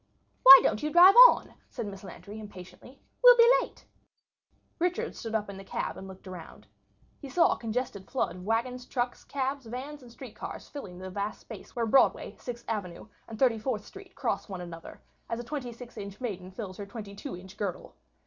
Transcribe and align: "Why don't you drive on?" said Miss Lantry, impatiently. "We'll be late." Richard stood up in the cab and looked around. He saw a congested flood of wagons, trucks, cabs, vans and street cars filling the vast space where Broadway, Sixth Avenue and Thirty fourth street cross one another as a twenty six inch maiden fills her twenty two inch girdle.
"Why 0.41 0.59
don't 0.63 0.81
you 0.81 0.89
drive 0.91 1.13
on?" 1.29 1.53
said 1.69 1.85
Miss 1.85 2.03
Lantry, 2.03 2.39
impatiently. 2.39 2.99
"We'll 3.23 3.37
be 3.37 3.47
late." 3.61 3.85
Richard 4.79 5.15
stood 5.15 5.35
up 5.35 5.47
in 5.47 5.57
the 5.57 5.63
cab 5.63 5.95
and 5.95 6.07
looked 6.07 6.27
around. 6.27 6.65
He 7.19 7.29
saw 7.29 7.51
a 7.53 7.57
congested 7.59 8.09
flood 8.09 8.35
of 8.37 8.43
wagons, 8.43 8.87
trucks, 8.87 9.23
cabs, 9.23 9.67
vans 9.67 10.01
and 10.01 10.11
street 10.11 10.35
cars 10.35 10.67
filling 10.67 10.97
the 10.97 11.11
vast 11.11 11.39
space 11.41 11.75
where 11.75 11.85
Broadway, 11.85 12.35
Sixth 12.39 12.65
Avenue 12.67 13.09
and 13.27 13.37
Thirty 13.37 13.59
fourth 13.59 13.85
street 13.85 14.15
cross 14.15 14.49
one 14.49 14.61
another 14.61 15.03
as 15.29 15.39
a 15.39 15.43
twenty 15.43 15.71
six 15.71 15.95
inch 15.97 16.19
maiden 16.19 16.49
fills 16.49 16.77
her 16.77 16.87
twenty 16.87 17.13
two 17.13 17.37
inch 17.37 17.55
girdle. 17.55 17.93